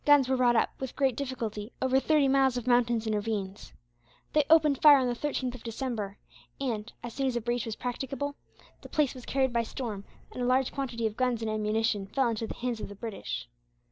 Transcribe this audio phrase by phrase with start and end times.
[0.03, 3.71] Guns were brought up, with great difficulty, over thirty miles of mountains and ravines.
[4.33, 6.17] They opened fire on the 13th of December
[6.59, 8.35] and, as soon as a breach was practicable,
[8.81, 12.29] the place was carried by storm, and a large quantity of guns and ammunition fell
[12.29, 13.47] into the hands of the British.